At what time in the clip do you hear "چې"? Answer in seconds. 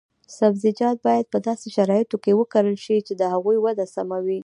3.07-3.13